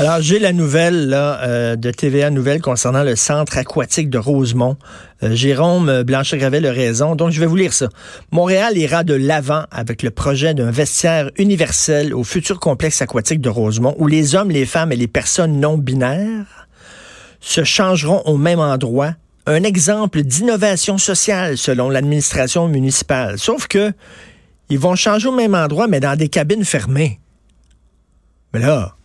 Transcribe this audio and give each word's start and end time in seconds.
Alors, 0.00 0.22
j'ai 0.22 0.38
la 0.38 0.54
nouvelle 0.54 1.12
euh, 1.14 1.76
de 1.76 1.90
TVA 1.90 2.30
Nouvelle 2.30 2.62
concernant 2.62 3.02
le 3.02 3.16
centre 3.16 3.58
aquatique 3.58 4.08
de 4.08 4.16
Rosemont. 4.16 4.78
Euh, 5.22 5.34
Jérôme 5.34 6.04
Blanchet-Gravel 6.04 6.64
a 6.64 6.72
raison, 6.72 7.16
donc 7.16 7.32
je 7.32 7.38
vais 7.38 7.44
vous 7.44 7.56
lire 7.56 7.74
ça. 7.74 7.90
Montréal 8.30 8.78
ira 8.78 9.04
de 9.04 9.12
l'avant 9.12 9.64
avec 9.70 10.02
le 10.02 10.10
projet 10.10 10.54
d'un 10.54 10.70
vestiaire 10.70 11.30
universel 11.36 12.14
au 12.14 12.24
futur 12.24 12.60
complexe 12.60 13.02
aquatique 13.02 13.42
de 13.42 13.50
Rosemont 13.50 13.94
où 13.98 14.06
les 14.06 14.34
hommes, 14.34 14.50
les 14.50 14.64
femmes 14.64 14.90
et 14.90 14.96
les 14.96 15.06
personnes 15.06 15.60
non 15.60 15.76
binaires 15.76 16.66
se 17.40 17.62
changeront 17.62 18.22
au 18.24 18.38
même 18.38 18.58
endroit. 18.58 19.12
Un 19.44 19.64
exemple 19.64 20.22
d'innovation 20.22 20.96
sociale 20.96 21.58
selon 21.58 21.90
l'administration 21.90 22.68
municipale. 22.68 23.38
Sauf 23.38 23.68
que 23.68 23.92
ils 24.70 24.78
vont 24.78 24.96
changer 24.96 25.28
au 25.28 25.34
même 25.34 25.54
endroit, 25.54 25.88
mais 25.88 26.00
dans 26.00 26.16
des 26.16 26.30
cabines 26.30 26.64
fermées. 26.64 27.20
Mais 28.54 28.60
là, 28.60 28.78
euh, 28.78 28.99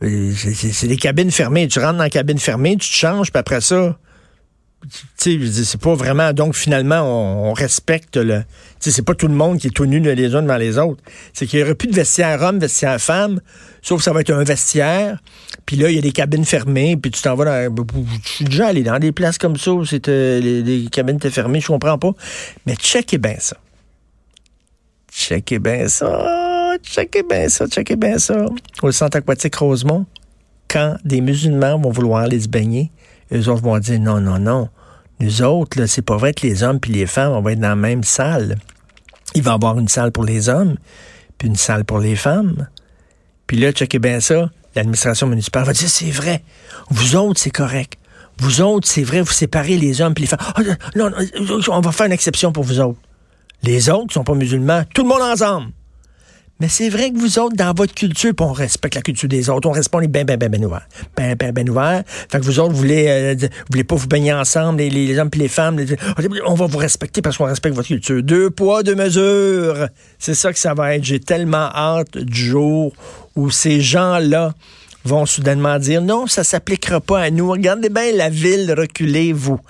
c'est 0.00 0.88
des 0.88 0.96
cabines 0.96 1.30
fermées. 1.30 1.68
Tu 1.68 1.78
rentres 1.78 1.96
dans 1.96 2.02
la 2.02 2.10
cabine 2.10 2.38
fermée, 2.38 2.76
tu 2.76 2.90
te 2.90 2.94
changes, 2.94 3.32
puis 3.32 3.38
après 3.38 3.60
ça, 3.60 3.98
tu 5.18 5.46
sais, 5.46 5.64
c'est 5.64 5.80
pas 5.80 5.94
vraiment. 5.94 6.32
Donc, 6.32 6.54
finalement, 6.54 7.00
on, 7.48 7.52
respecte 7.52 8.16
le. 8.16 8.44
C'est 8.78 9.04
pas 9.04 9.14
tout 9.14 9.26
le 9.26 9.34
monde 9.34 9.58
qui 9.58 9.68
est 9.68 9.70
tout 9.70 9.86
nu 9.86 10.00
les 10.00 10.34
uns 10.34 10.42
devant 10.42 10.58
les 10.58 10.78
autres. 10.78 11.02
C'est 11.32 11.46
qu'il 11.46 11.58
y 11.58 11.62
aurait 11.62 11.74
plus 11.74 11.88
de 11.88 11.94
vestiaire 11.94 12.40
homme, 12.42 12.58
vestiaire 12.58 13.00
femme, 13.00 13.40
sauf 13.82 13.98
que 13.98 14.04
ça 14.04 14.12
va 14.12 14.20
être 14.20 14.30
un 14.30 14.44
vestiaire. 14.44 15.18
Puis 15.64 15.76
là, 15.76 15.90
il 15.90 15.96
y 15.96 15.98
a 15.98 16.02
des 16.02 16.12
cabines 16.12 16.44
fermées, 16.44 16.96
puis 16.96 17.10
tu 17.10 17.22
t'en 17.22 17.34
vas 17.34 17.44
dans. 17.46 17.86
Je 18.22 18.28
suis 18.28 18.44
déjà 18.44 18.68
allé 18.68 18.82
dans 18.82 18.98
des 18.98 19.12
places 19.12 19.38
comme 19.38 19.56
ça 19.56 19.72
où 19.72 19.84
c'était, 19.84 20.40
les, 20.40 20.62
les, 20.62 20.88
cabines 20.88 21.16
étaient 21.16 21.30
fermées, 21.30 21.60
je 21.60 21.68
comprends 21.68 21.98
pas. 21.98 22.12
Mais 22.66 22.76
checkez 22.76 23.18
bien 23.18 23.36
ça. 23.38 23.56
Checkez 25.10 25.58
bien 25.58 25.88
ça. 25.88 26.45
Checkez 26.86 27.24
bien 27.24 27.48
ça. 27.48 27.66
Checkez 27.66 27.96
bien 27.96 28.18
ça. 28.18 28.46
Au 28.82 28.92
centre 28.92 29.18
aquatique 29.18 29.56
Rosemont, 29.56 30.06
quand 30.68 30.96
des 31.04 31.20
musulmans 31.20 31.78
vont 31.78 31.90
vouloir 31.90 32.22
aller 32.22 32.40
se 32.40 32.48
baigner, 32.48 32.90
eux 33.32 33.48
autres 33.48 33.62
vont 33.62 33.78
dire 33.78 34.00
non, 34.00 34.20
non, 34.20 34.38
non. 34.38 34.68
Nous 35.18 35.42
autres, 35.42 35.86
c'est 35.86 36.02
pas 36.02 36.16
vrai 36.16 36.32
que 36.32 36.46
les 36.46 36.62
hommes 36.62 36.78
puis 36.78 36.92
les 36.92 37.06
femmes, 37.06 37.32
on 37.32 37.42
va 37.42 37.52
être 37.52 37.60
dans 37.60 37.68
la 37.68 37.76
même 37.76 38.04
salle. 38.04 38.56
Il 39.34 39.42
va 39.42 39.52
y 39.52 39.54
avoir 39.54 39.78
une 39.78 39.88
salle 39.88 40.12
pour 40.12 40.24
les 40.24 40.48
hommes, 40.48 40.76
puis 41.38 41.48
une 41.48 41.56
salle 41.56 41.84
pour 41.84 41.98
les 41.98 42.16
femmes. 42.16 42.68
Puis 43.46 43.56
là, 43.56 43.72
checkez 43.72 43.98
bien 43.98 44.20
ça. 44.20 44.50
L'administration 44.74 45.26
municipale 45.26 45.64
va 45.64 45.72
dire 45.72 45.88
c'est 45.88 46.10
vrai. 46.10 46.42
Vous 46.90 47.16
autres, 47.16 47.40
c'est 47.40 47.50
correct. 47.50 47.94
Vous 48.38 48.60
autres, 48.60 48.86
c'est 48.86 49.02
vrai, 49.02 49.22
vous 49.22 49.32
séparez 49.32 49.78
les 49.78 50.00
hommes 50.02 50.14
puis 50.14 50.24
les 50.24 50.28
femmes. 50.28 50.40
Oh, 50.58 50.62
non, 50.94 51.10
non, 51.10 51.60
on 51.68 51.80
va 51.80 51.92
faire 51.92 52.06
une 52.06 52.12
exception 52.12 52.52
pour 52.52 52.64
vous 52.64 52.80
autres. 52.80 52.98
Les 53.62 53.88
autres 53.88 54.12
sont 54.12 54.24
pas 54.24 54.34
musulmans. 54.34 54.84
Tout 54.94 55.02
le 55.02 55.08
monde 55.08 55.22
ensemble. 55.22 55.72
Mais 56.58 56.68
c'est 56.68 56.88
vrai 56.88 57.10
que 57.10 57.18
vous 57.18 57.38
autres, 57.38 57.54
dans 57.54 57.74
votre 57.74 57.92
culture, 57.92 58.32
on 58.40 58.52
respecte 58.52 58.94
la 58.94 59.02
culture 59.02 59.28
des 59.28 59.50
autres, 59.50 59.68
on 59.68 59.72
respecte 59.72 60.00
les 60.00 60.08
ben, 60.08 60.24
ben, 60.24 60.38
ben, 60.38 60.50
ben 60.50 60.64
ouverts. 60.64 60.88
Ben, 61.14 61.34
ben, 61.34 61.52
ben 61.52 61.68
ouverts. 61.68 62.02
Fait 62.06 62.38
que 62.38 62.44
vous 62.44 62.58
autres, 62.58 62.72
vous 62.72 62.78
voulez, 62.78 63.06
euh, 63.08 63.48
voulez 63.70 63.84
pas 63.84 63.96
vous 63.96 64.06
baigner 64.06 64.32
ensemble, 64.32 64.78
les, 64.78 64.88
les 64.88 65.18
hommes 65.18 65.28
et 65.34 65.38
les 65.38 65.48
femmes. 65.48 65.78
on 66.46 66.54
va 66.54 66.66
vous 66.66 66.78
respecter 66.78 67.20
parce 67.20 67.36
qu'on 67.36 67.44
respecte 67.44 67.76
votre 67.76 67.88
culture. 67.88 68.22
Deux 68.22 68.48
poids, 68.48 68.82
deux 68.82 68.94
mesures. 68.94 69.88
C'est 70.18 70.34
ça 70.34 70.50
que 70.52 70.58
ça 70.58 70.72
va 70.72 70.94
être. 70.94 71.04
J'ai 71.04 71.20
tellement 71.20 71.68
hâte 71.74 72.16
du 72.16 72.46
jour 72.46 72.92
où 73.34 73.50
ces 73.50 73.82
gens-là 73.82 74.54
vont 75.06 75.24
soudainement 75.24 75.78
dire 75.78 76.02
non, 76.02 76.26
ça 76.26 76.42
s'appliquera 76.42 77.00
pas 77.00 77.20
à 77.20 77.30
nous. 77.30 77.50
Regardez 77.50 77.88
bien 77.88 78.12
la 78.12 78.28
ville 78.28 78.74
reculer, 78.76 79.32
vous. 79.32 79.60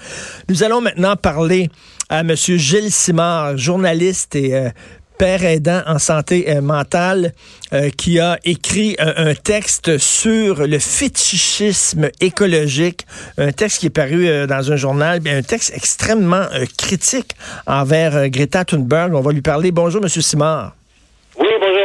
Nous 0.49 0.63
allons 0.63 0.81
maintenant 0.81 1.17
parler 1.17 1.69
à 2.09 2.21
M. 2.21 2.35
Gilles 2.37 2.93
Simard, 2.93 3.57
journaliste 3.59 4.37
et 4.37 4.55
euh, 4.55 4.71
père 5.19 5.45
aidant 5.45 5.83
en 5.87 5.99
santé 5.99 6.51
euh, 6.51 6.61
mentale, 6.61 7.33
euh, 7.73 7.91
qui 7.91 8.21
a 8.21 8.39
écrit 8.45 8.97
un 8.99 9.35
texte 9.35 9.99
sur 9.99 10.67
le 10.67 10.79
fétichisme 10.79 12.11
écologique, 12.21 13.07
un 13.39 13.53
texte 13.53 13.81
qui 13.81 13.87
est 13.87 13.91
paru 13.91 14.47
dans 14.47 14.73
un 14.73 14.77
journal, 14.77 15.21
un 15.27 15.43
texte 15.43 15.73
extrêmement 15.75 16.47
critique 16.77 17.33
envers 17.67 18.29
Greta 18.31 18.65
Thunberg. 18.65 19.15
On 19.15 19.21
va 19.21 19.33
lui 19.33 19.43
parler. 19.43 19.73
Bonjour, 19.73 20.03
M. 20.03 20.09
Simard. 20.09 20.75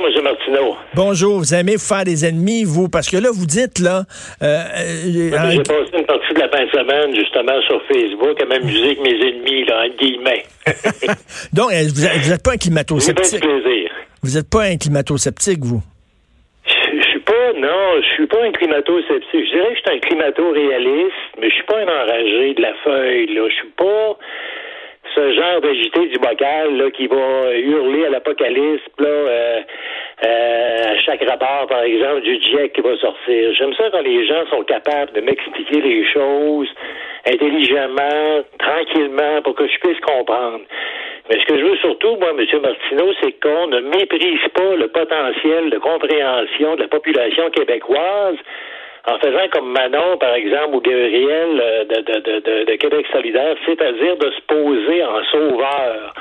Bonjour, 0.01 0.17
M. 0.17 0.23
Martineau. 0.23 0.75
Bonjour, 0.95 1.37
vous 1.37 1.53
aimez 1.53 1.75
vous 1.75 1.85
faire 1.85 2.03
des 2.03 2.25
ennemis, 2.25 2.63
vous, 2.63 2.89
parce 2.89 3.07
que 3.09 3.17
là, 3.17 3.29
vous 3.31 3.45
dites, 3.45 3.77
là... 3.79 4.03
Euh, 4.41 4.63
J'ai 5.05 5.29
passé 5.29 5.91
une 5.93 6.05
partie 6.05 6.33
de 6.33 6.39
la 6.39 6.49
fin 6.49 6.65
de 6.65 6.69
semaine, 6.71 7.15
justement, 7.15 7.61
sur 7.67 7.81
Facebook, 7.85 8.41
à 8.41 8.45
m'amuser 8.45 8.83
avec 8.85 9.01
mes 9.01 9.13
ennemis, 9.29 9.65
là, 9.65 9.85
en 9.85 9.89
guillemets. 9.95 10.43
Donc, 11.53 11.71
euh, 11.71 11.83
vous 11.93 12.29
n'êtes 12.29 12.43
pas 12.43 12.53
un 12.53 12.57
climato-sceptique. 12.57 13.41
plaisir. 13.41 13.91
Vous 14.23 14.37
n'êtes 14.37 14.49
pas 14.49 14.63
un 14.63 14.77
climato-sceptique, 14.77 15.59
vous? 15.61 15.81
Je 16.65 17.07
suis 17.09 17.19
pas, 17.19 17.53
non, 17.57 18.01
je 18.01 18.13
suis 18.15 18.27
pas 18.27 18.43
un 18.43 18.51
climato-sceptique. 18.51 19.45
Je 19.45 19.51
dirais 19.51 19.69
que 19.69 19.75
je 19.75 19.81
suis 19.81 19.97
un 19.97 19.99
climato-réaliste, 19.99 21.29
mais 21.39 21.49
je 21.49 21.55
suis 21.55 21.63
pas 21.65 21.77
un 21.77 21.87
enragé 21.87 22.53
de 22.55 22.61
la 22.61 22.73
feuille, 22.83 23.33
là. 23.35 23.47
Je 23.49 23.53
suis 23.53 23.73
pas 23.77 24.17
ce 25.15 25.33
genre 25.33 25.61
d'agité 25.61 26.07
du 26.07 26.17
bocal 26.19 26.77
là, 26.77 26.91
qui 26.91 27.07
va 27.07 27.53
hurler 27.55 28.05
à 28.05 28.09
l'apocalypse 28.09 28.83
là, 28.99 29.07
euh, 29.07 29.61
euh, 30.25 30.93
à 30.93 30.99
chaque 30.99 31.23
rapport, 31.27 31.67
par 31.67 31.81
exemple, 31.83 32.21
du 32.21 32.39
GIEC 32.39 32.73
qui 32.73 32.81
va 32.81 32.95
sortir. 32.97 33.53
J'aime 33.53 33.73
ça 33.73 33.89
quand 33.91 34.01
les 34.01 34.25
gens 34.25 34.45
sont 34.49 34.63
capables 34.63 35.13
de 35.13 35.21
m'expliquer 35.21 35.81
les 35.81 36.05
choses 36.11 36.69
intelligemment, 37.27 38.43
tranquillement, 38.57 39.41
pour 39.43 39.55
que 39.55 39.67
je 39.67 39.79
puisse 39.79 39.99
comprendre. 39.99 40.61
Mais 41.29 41.39
ce 41.39 41.45
que 41.45 41.57
je 41.57 41.63
veux 41.63 41.77
surtout, 41.77 42.17
moi, 42.17 42.31
M. 42.37 42.61
Martineau, 42.61 43.13
c'est 43.21 43.33
qu'on 43.39 43.67
ne 43.67 43.79
méprise 43.79 44.41
pas 44.53 44.75
le 44.75 44.87
potentiel 44.87 45.69
de 45.69 45.77
compréhension 45.77 46.75
de 46.75 46.81
la 46.81 46.87
population 46.87 47.49
québécoise 47.51 48.37
en 49.07 49.17
faisant 49.17 49.47
comme 49.51 49.71
Manon, 49.71 50.17
par 50.17 50.33
exemple, 50.35 50.75
ou 50.75 50.81
Gabriel 50.81 51.59
euh, 51.59 51.83
de, 51.85 52.01
de, 52.01 52.39
de, 52.39 52.65
de 52.65 52.75
Québec 52.75 53.05
solidaire, 53.11 53.55
c'est-à-dire 53.65 54.17
de 54.17 54.31
se 54.31 54.41
poser 54.47 55.03
en 55.03 55.23
sauveur. 55.31 56.13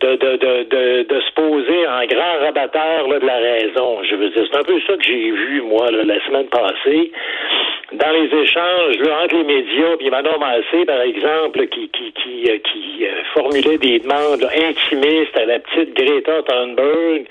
De, 0.00 0.16
de, 0.16 0.34
de, 0.34 1.02
de, 1.04 1.20
se 1.20 1.32
poser 1.34 1.86
en 1.86 2.04
grand 2.06 2.44
rabatteur 2.44 3.06
là, 3.06 3.20
de 3.20 3.24
la 3.24 3.36
raison. 3.36 4.02
Je 4.02 4.16
veux 4.16 4.30
dire, 4.30 4.44
c'est 4.50 4.58
un 4.58 4.64
peu 4.64 4.80
ça 4.80 4.96
que 4.96 5.04
j'ai 5.04 5.30
vu, 5.30 5.62
moi, 5.62 5.92
la 5.92 6.20
semaine 6.26 6.48
passée. 6.48 7.12
Dans 7.92 8.10
les 8.10 8.26
échanges 8.34 8.98
là, 8.98 9.22
entre 9.22 9.36
les 9.36 9.44
médias, 9.44 9.96
puis 9.98 10.10
Manon 10.10 10.40
Massé, 10.40 10.84
par 10.86 11.02
exemple, 11.02 11.68
qui, 11.68 11.88
qui, 11.90 12.12
qui, 12.12 12.50
euh, 12.50 12.58
qui 12.58 13.06
euh, 13.06 13.22
formulait 13.32 13.78
des 13.78 14.00
demandes 14.00 14.42
intimistes 14.42 15.36
à 15.36 15.44
la 15.44 15.60
petite 15.60 15.94
Greta 15.94 16.42
Thunberg, 16.42 17.24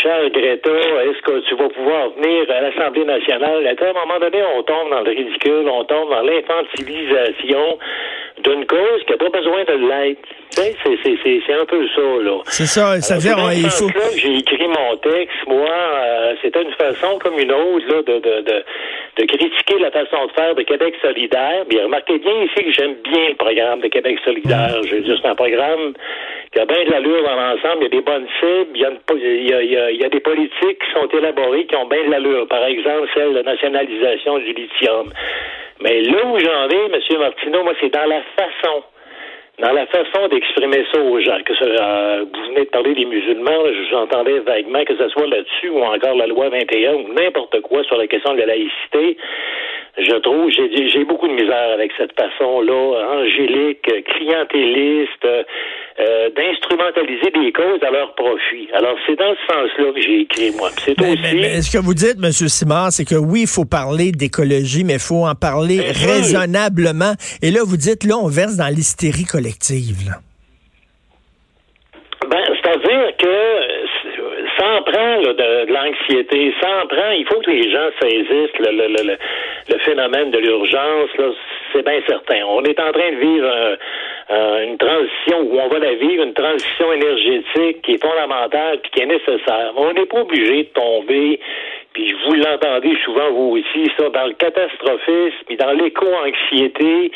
Cher 0.00 0.30
Greta, 0.30 0.70
est-ce 0.70 1.20
que 1.22 1.40
tu 1.48 1.54
vas 1.54 1.68
pouvoir 1.68 2.10
venir 2.16 2.50
à 2.50 2.62
l'Assemblée 2.62 3.04
nationale? 3.04 3.66
À 3.66 3.70
un 3.70 3.92
moment 3.92 4.18
donné, 4.18 4.42
on 4.56 4.62
tombe 4.62 4.90
dans 4.90 5.02
le 5.02 5.10
ridicule, 5.10 5.68
on 5.68 5.84
tombe 5.84 6.08
dans 6.10 6.22
l'infantilisation 6.22 7.78
d'une 8.42 8.64
cause 8.66 9.04
qui 9.06 9.12
n'a 9.12 9.18
pas 9.18 9.28
besoin 9.28 9.64
de 9.64 9.88
l'être. 9.88 10.28
C'est 10.50 11.52
un 11.54 11.64
peu 11.66 11.86
ça, 11.94 12.22
là. 12.22 12.38
C'est 12.44 12.66
ça, 12.66 13.00
ça 13.00 13.14
veut 13.14 13.20
dire, 13.20 13.36
il 13.52 13.70
faut... 13.70 13.88
J'ai 14.16 14.38
écrit 14.38 14.68
mon 14.68 14.96
texte, 14.96 15.46
moi, 15.46 15.68
euh, 15.68 16.34
c'était 16.42 16.62
une 16.62 16.72
façon 16.72 17.18
comme 17.18 17.38
une 17.38 17.52
autre, 17.52 17.86
là, 17.88 18.02
de, 18.02 18.18
de, 18.18 18.40
de, 18.42 18.64
de, 19.18 19.24
critiquer 19.24 19.78
la 19.78 19.90
façon 19.90 20.26
de 20.26 20.32
faire 20.32 20.54
de 20.54 20.62
Québec 20.62 20.94
solidaire. 21.00 21.64
Bien, 21.68 21.84
remarquez 21.84 22.18
bien 22.18 22.42
ici 22.42 22.64
que 22.64 22.72
j'aime 22.72 22.96
bien 23.02 23.30
le 23.30 23.36
programme 23.36 23.80
de 23.80 23.88
Québec 23.88 24.18
solidaire. 24.24 24.82
Je 24.84 24.96
veux 24.96 25.00
dire, 25.00 25.18
c'est 25.22 25.28
un 25.28 25.34
programme 25.34 25.94
qui 26.52 26.60
a 26.60 26.66
bien 26.66 26.84
de 26.84 26.90
l'allure 26.90 27.22
dans 27.22 27.36
l'ensemble. 27.36 27.78
Il 27.80 27.82
y 27.82 27.86
a 27.86 27.88
des 27.88 28.00
bonnes 28.00 28.28
cibles, 28.38 28.70
il 28.74 28.80
y 28.80 28.84
a, 28.84 28.92
il 29.10 29.18
y 29.18 29.48
il 29.48 29.72
y 29.72 29.94
il 29.94 30.04
y 30.04 30.08
des 30.08 30.20
politiques 30.20 30.78
qui 30.78 30.92
sont 30.92 31.08
élaborées 31.08 31.66
qui 31.66 31.76
ont 31.76 31.86
bien 31.86 32.04
de 32.04 32.10
l'allure. 32.10 32.46
Par 32.48 32.64
exemple, 32.64 33.08
celle 33.14 33.34
de 33.34 33.42
nationalisation 33.42 34.38
du 34.38 34.52
lithium. 34.52 35.12
Mais 35.80 36.02
là 36.02 36.26
où 36.26 36.38
j'en 36.38 36.68
ai, 36.68 36.84
M. 36.92 37.18
Martineau, 37.18 37.64
moi, 37.64 37.72
c'est 37.80 37.92
dans 37.92 38.06
la 38.06 38.22
façon 38.36 38.84
dans 39.58 39.72
la 39.72 39.86
façon 39.86 40.28
d'exprimer 40.28 40.84
ça 40.92 40.98
aux 40.98 41.20
gens, 41.20 41.38
que 41.44 41.52
euh, 41.62 42.24
vous 42.24 42.42
venez 42.48 42.64
de 42.64 42.70
parler 42.70 42.94
des 42.94 43.04
musulmans, 43.04 43.62
j'entendais 43.90 44.38
vaguement 44.40 44.82
que 44.84 44.96
ce 44.96 45.08
soit 45.10 45.26
là-dessus 45.26 45.68
ou 45.68 45.82
encore 45.82 46.16
la 46.16 46.26
loi 46.26 46.48
21 46.48 46.94
ou 46.94 47.12
n'importe 47.12 47.60
quoi 47.60 47.84
sur 47.84 47.96
la 47.96 48.06
question 48.06 48.32
de 48.32 48.38
la 48.38 48.46
laïcité. 48.46 49.18
Je 49.98 50.16
trouve, 50.20 50.50
j'ai 50.50 50.88
j'ai 50.88 51.04
beaucoup 51.04 51.28
de 51.28 51.34
misère 51.34 51.70
avec 51.74 51.92
cette 51.98 52.12
façon-là, 52.18 53.20
angélique, 53.20 53.82
clientéliste, 54.06 55.24
euh, 55.26 56.30
d'instrumentaliser 56.30 57.30
des 57.30 57.52
causes 57.52 57.82
à 57.82 57.90
leur 57.90 58.14
profit. 58.14 58.68
Alors, 58.72 58.96
c'est 59.06 59.16
dans 59.16 59.34
ce 59.34 59.52
sens-là 59.52 59.92
que 59.92 60.00
j'ai 60.00 60.20
écrit, 60.22 60.50
moi. 60.56 60.70
C'est 60.78 60.98
Mais, 60.98 61.10
aussi... 61.12 61.18
mais- 61.22 61.34
mais 61.34 61.60
ce 61.60 61.70
que 61.76 61.82
vous 61.84 61.92
dites, 61.92 62.16
M. 62.22 62.32
Simard, 62.32 62.90
c'est 62.90 63.04
que 63.04 63.16
oui, 63.16 63.42
il 63.42 63.46
faut 63.46 63.66
parler 63.66 64.12
d'écologie, 64.12 64.82
mais 64.82 64.94
il 64.94 64.98
faut 64.98 65.26
en 65.26 65.34
parler 65.34 65.80
raisonnablement. 65.80 67.12
Et 67.42 67.50
là, 67.50 67.60
vous 67.62 67.76
dites, 67.76 68.04
là, 68.04 68.16
on 68.16 68.28
verse 68.28 68.56
dans 68.56 68.68
l'hystérie 68.68 69.26
collective. 69.26 70.06
Là. 70.08 70.14
Ben, 72.30 72.38
c'est-à-dire 72.62 73.16
que 73.18 73.26
euh, 73.26 73.51
en 74.82 74.92
prend 74.92 75.16
là, 75.20 75.32
de, 75.32 75.72
l'anxiété, 75.72 76.54
ça 76.60 76.68
en 76.82 76.86
prend. 76.86 77.10
Il 77.10 77.26
faut 77.26 77.40
que 77.40 77.50
les 77.50 77.70
gens 77.70 77.88
saisissent 78.00 78.58
le, 78.58 78.70
le, 78.72 78.86
le, 78.88 79.16
le- 79.68 79.78
phénomène 79.78 80.30
de 80.30 80.38
l'urgence. 80.38 81.10
C'est 81.72 81.84
bien 81.84 82.00
certain. 82.06 82.40
On 82.46 82.62
est 82.64 82.78
en 82.80 82.92
train 82.92 83.10
de 83.12 83.16
vivre 83.16 83.48
un- 83.48 84.34
un- 84.36 84.62
une 84.64 84.78
transition, 84.78 85.40
ou 85.40 85.58
on 85.60 85.68
va 85.68 85.78
la 85.78 85.94
vivre, 85.94 86.24
une 86.24 86.34
transition 86.34 86.92
énergétique 86.92 87.82
qui 87.82 87.92
est 87.94 88.02
fondamentale 88.04 88.78
puis 88.82 88.90
qui 88.92 89.02
est 89.02 89.06
nécessaire. 89.06 89.72
On 89.76 89.92
n'est 89.92 90.06
pas 90.06 90.20
obligé 90.20 90.64
de 90.64 90.68
tomber 90.74 91.40
puis 91.92 92.14
vous 92.24 92.34
l'entendez 92.36 92.96
souvent, 93.04 93.30
vous 93.32 93.58
aussi, 93.58 93.90
ça, 93.98 94.08
dans 94.08 94.26
le 94.26 94.32
catastrophisme, 94.32 95.36
puis 95.46 95.56
dans 95.56 95.72
l'éco-anxiété 95.72 97.12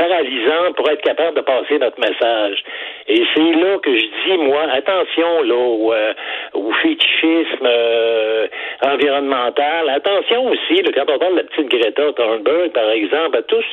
paralysante 0.00 0.76
pour 0.76 0.88
être 0.90 1.02
capable 1.02 1.36
de 1.36 1.42
passer 1.42 1.78
notre 1.78 2.00
message. 2.00 2.64
Et 3.06 3.22
c'est 3.34 3.52
là 3.52 3.78
que 3.82 3.94
je 3.96 4.04
dis, 4.04 4.38
moi, 4.38 4.62
attention 4.72 5.42
là 5.42 5.54
au, 5.54 5.92
euh, 5.92 6.14
au 6.54 6.72
fétichisme 6.72 7.66
euh, 7.66 8.46
environnemental. 8.82 9.90
Attention 9.90 10.48
aussi, 10.48 10.82
là, 10.82 10.90
quand 10.94 11.12
on 11.12 11.18
parle 11.18 11.32
de 11.32 11.38
la 11.38 11.44
petite 11.44 11.68
Greta 11.68 12.12
Thunberg, 12.14 12.72
par 12.72 12.90
exemple, 12.90 13.36
à 13.36 13.42
tous 13.42 13.64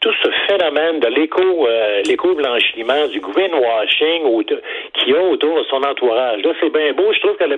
tout 0.00 0.12
ce 0.22 0.30
phénomène 0.48 1.00
de 1.00 1.08
l'éco 1.08 1.66
euh, 1.66 2.00
l'éco-blanchiment, 2.08 3.06
du 3.08 3.20
greenwashing 3.20 4.22
auto- 4.24 4.56
qu'il 4.94 5.12
y 5.12 5.16
a 5.16 5.20
autour 5.22 5.58
de 5.58 5.64
son 5.64 5.82
entourage. 5.82 6.42
Là, 6.42 6.52
c'est 6.60 6.72
bien 6.72 6.92
beau. 6.94 7.12
Je 7.12 7.20
trouve 7.20 7.36
que 7.36 7.44
la, 7.44 7.56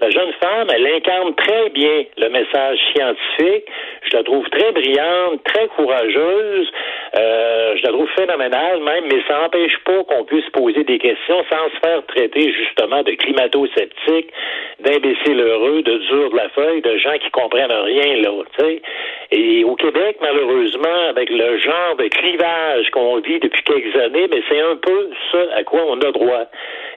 la 0.00 0.10
jeune 0.10 0.32
femme, 0.42 0.66
elle 0.74 0.86
incarne 0.88 1.34
très 1.36 1.68
bien 1.70 2.04
le 2.16 2.28
message 2.30 2.78
scientifique. 2.92 3.64
Je 4.10 4.16
la 4.16 4.24
trouve 4.24 4.48
très 4.50 4.72
brillante, 4.72 5.42
très 5.44 5.68
courageuse. 5.68 6.68
Euh, 7.16 7.76
je 7.76 7.82
la 7.84 7.90
trouve 7.90 8.08
phénoménale 8.16 8.80
même, 8.80 9.04
mais 9.12 9.22
ça 9.28 9.40
n'empêche 9.42 9.76
pas 9.84 10.02
qu'on 10.04 10.24
puisse 10.24 10.48
poser 10.50 10.82
des 10.82 10.98
questions 10.98 11.44
sans 11.48 11.70
se 11.70 11.78
faire 11.86 12.04
traiter 12.06 12.52
justement 12.52 13.02
de 13.04 13.12
climato-sceptiques, 13.12 14.30
d'imbéciles 14.80 15.40
heureux, 15.40 15.82
de 15.82 15.96
durs 15.98 16.30
de 16.30 16.36
la 16.36 16.48
feuille, 16.48 16.82
de 16.82 16.96
gens 16.98 17.16
qui 17.18 17.30
comprennent 17.30 17.70
rien 17.70 18.16
là. 18.20 18.30
tu 18.58 18.64
sais. 18.64 18.82
Et 19.30 19.64
au 19.64 19.76
Québec, 19.76 20.16
malheureusement, 20.20 21.08
avec 21.08 21.30
le 21.30 21.58
genre 21.58 21.83
de 21.98 22.08
clivage 22.08 22.90
qu'on 22.90 23.20
vit 23.20 23.38
depuis 23.40 23.62
quelques 23.62 23.96
années, 23.96 24.26
mais 24.30 24.42
c'est 24.48 24.60
un 24.60 24.76
peu 24.76 25.10
ça 25.32 25.38
à 25.56 25.64
quoi 25.64 25.80
on 25.88 26.00
a 26.00 26.12
droit. 26.12 26.46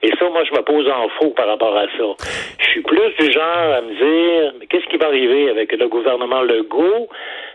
Et 0.03 0.09
ça, 0.19 0.29
moi, 0.29 0.43
je 0.43 0.55
me 0.55 0.61
pose 0.61 0.87
en 0.89 1.09
faux 1.19 1.31
par 1.31 1.47
rapport 1.47 1.75
à 1.75 1.85
ça. 1.97 2.25
Je 2.59 2.65
suis 2.65 2.81
plus 2.81 3.11
du 3.19 3.31
genre 3.31 3.73
à 3.77 3.81
me 3.81 3.93
dire, 3.93 4.53
mais 4.59 4.67
qu'est-ce 4.67 4.85
qui 4.85 4.97
va 4.97 5.07
arriver 5.07 5.49
avec 5.49 5.71
le 5.71 5.87
gouvernement 5.87 6.41
Legault? 6.41 7.07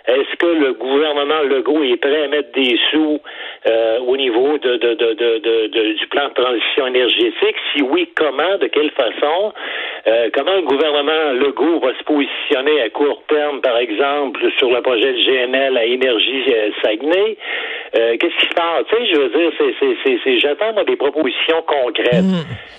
Est-ce 0.06 0.36
que 0.36 0.46
le 0.46 0.72
gouvernement 0.72 1.42
Legault 1.42 1.84
est 1.84 1.96
prêt 1.96 2.24
à 2.24 2.28
mettre 2.28 2.50
des 2.52 2.76
sous 2.90 3.20
euh, 3.68 4.00
au 4.00 4.16
niveau 4.16 4.58
du 4.58 6.06
plan 6.10 6.28
de 6.28 6.34
transition 6.34 6.88
énergétique? 6.88 7.56
Si 7.72 7.82
oui, 7.82 8.08
comment? 8.16 8.58
De 8.58 8.66
quelle 8.66 8.90
façon? 8.90 9.52
Euh, 10.08 10.28
comment 10.34 10.56
le 10.56 10.62
gouvernement 10.62 11.32
Legault 11.34 11.78
va 11.78 11.96
se 11.96 12.02
positionner 12.02 12.80
à 12.82 12.90
court 12.90 13.22
terme, 13.28 13.60
par 13.60 13.76
exemple, 13.78 14.40
sur 14.58 14.72
le 14.72 14.82
projet 14.82 15.12
de 15.12 15.20
GNL 15.20 15.76
à 15.76 15.84
Énergie 15.84 16.44
euh, 16.52 16.70
Euh, 17.94 18.16
Qu'est-ce 18.18 18.36
qui 18.40 18.48
se 18.48 18.54
passe? 18.54 18.84
Tu 18.88 18.96
sais, 18.96 19.06
je 19.12 19.16
veux 19.20 19.28
dire, 19.28 19.50
c'est, 20.24 20.38
j'attends 20.40 20.72
moi, 20.72 20.84
des 20.84 20.96
propositions 20.96 21.62
concrètes. 21.66 22.24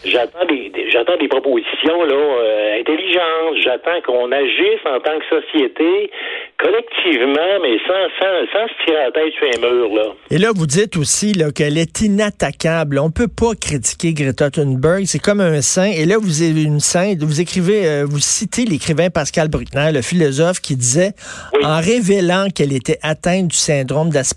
J'attends 0.06 0.46
des, 0.50 0.70
des- 0.70 0.90
j'attends 0.90 1.18
des 1.18 1.28
propositions 1.28 2.04
là 2.04 2.16
euh, 2.16 2.80
intelligentes. 2.80 3.56
J'attends 3.64 4.02
qu'on 4.06 4.32
agisse 4.32 4.82
en 4.86 5.00
tant 5.00 5.18
que 5.20 5.26
société 5.42 6.10
collectivement, 6.58 7.60
mais 7.62 7.78
sans, 7.88 8.04
sans, 8.20 8.52
sans 8.54 8.68
se 8.68 8.86
tirer 8.86 9.04
la 9.06 9.12
tête 9.12 9.34
sur 9.38 9.48
un 9.48 9.72
mur 9.74 9.94
là. 9.96 10.04
Et 10.32 10.38
là, 10.38 10.50
vous 10.56 10.66
dites 10.66 10.98
aussi 10.98 11.34
là, 11.34 11.52
qu'elle 11.52 11.78
est 11.78 12.02
inattaquable. 12.02 13.00
On 13.00 13.12
peut 13.12 13.28
pas 13.28 13.54
critiquer 13.60 14.14
Greta 14.14 14.50
Thunberg. 14.50 15.04
C'est 15.06 15.20
comme 15.22 15.42
un 15.42 15.62
saint. 15.62 15.92
Et 15.92 16.06
là, 16.06 16.16
vous 16.20 16.42
avez 16.42 16.64
une 16.64 16.80
sainte. 16.80 17.20
Vous 17.22 17.42
écrivez, 17.42 17.86
euh, 17.88 18.06
vous 18.10 18.20
citez 18.20 18.66
l'écrivain 18.66 19.10
Pascal 19.10 19.50
Bruckner, 19.50 19.92
le 19.94 20.02
philosophe, 20.02 20.60
qui 20.62 20.76
disait, 20.76 21.12
Oui. 21.54 21.66
en 21.66 21.78
révélant 21.80 22.48
qu'elle 22.56 22.74
était 22.74 22.98
atteinte 23.04 23.48
du 23.50 23.58
syndrome 23.58 24.10
d'Asperger, 24.10 24.33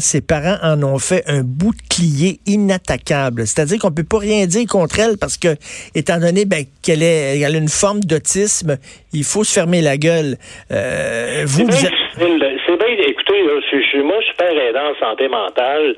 ses 0.00 0.20
parents 0.20 0.56
en 0.62 0.82
ont 0.82 0.98
fait 0.98 1.22
un 1.26 1.42
bouclier 1.42 2.40
inattaquable. 2.46 3.46
C'est-à-dire 3.46 3.78
qu'on 3.78 3.90
peut 3.90 4.04
pas 4.04 4.18
rien 4.18 4.46
dire 4.46 4.66
contre 4.68 4.98
elle 4.98 5.16
parce 5.18 5.36
que, 5.36 5.56
étant 5.94 6.18
donné 6.18 6.44
ben, 6.44 6.64
qu'elle 6.82 7.02
elle 7.02 7.44
a 7.44 7.58
une 7.58 7.68
forme 7.68 8.00
d'autisme, 8.00 8.76
il 9.12 9.24
faut 9.24 9.44
se 9.44 9.52
fermer 9.52 9.80
la 9.80 9.96
gueule. 9.96 10.36
Euh, 10.70 11.44
vous, 11.46 11.64
vous 11.66 11.72
C'est 11.72 11.86
bien, 11.86 12.88
écoutez, 13.06 13.40
je, 13.70 13.83
moi, 14.02 14.16
je 14.20 14.26
suis 14.26 14.36
père 14.36 14.58
aidant 14.58 14.90
en 14.90 14.94
santé 14.96 15.28
mentale. 15.28 15.96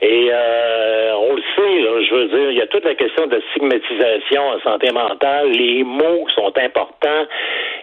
Et 0.00 0.30
euh, 0.32 1.12
on 1.16 1.34
le 1.34 1.42
sait, 1.54 2.06
je 2.08 2.14
veux 2.14 2.26
dire, 2.26 2.50
il 2.50 2.56
y 2.58 2.60
a 2.60 2.66
toute 2.66 2.84
la 2.84 2.94
question 2.94 3.26
de 3.26 3.40
stigmatisation 3.50 4.42
en 4.48 4.60
santé 4.60 4.90
mentale, 4.92 5.50
les 5.50 5.84
mots 5.84 6.26
sont 6.34 6.52
importants. 6.58 7.26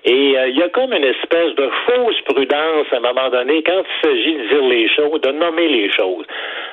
Et 0.06 0.38
euh, 0.38 0.48
il 0.50 0.58
y 0.58 0.64
a 0.64 0.70
comme 0.70 0.94
une 0.94 1.04
espèce 1.04 1.56
de 1.56 1.70
fausse 1.88 2.22
prudence 2.26 2.88
à 2.92 2.98
un 2.98 3.00
moment 3.00 3.30
donné 3.30 3.64
quand 3.64 3.82
il 3.84 4.08
s'agit 4.08 4.34
de 4.36 4.48
dire 4.48 4.68
les 4.70 4.90
choses, 4.90 5.22
de 5.22 5.32
nommer 5.32 5.68
les 5.68 5.90
choses. 5.92 6.26